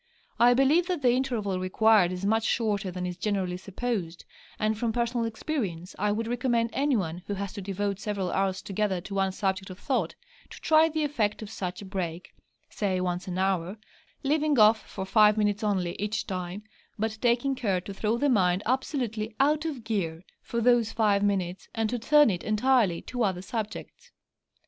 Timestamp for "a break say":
11.83-12.99